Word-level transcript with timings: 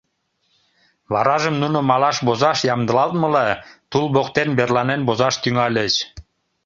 Варажым 1.11 1.55
нуно 1.63 1.79
малаш 1.89 2.17
возаш 2.27 2.59
ямдылалтмыла 2.73 3.45
тул 3.91 4.05
воктен 4.15 4.49
верланен 4.57 5.01
возаш 5.07 5.35
тӱҥальыч. 5.43 5.95